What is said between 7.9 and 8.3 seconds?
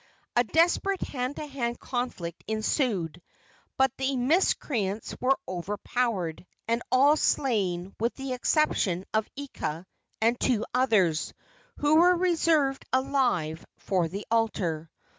with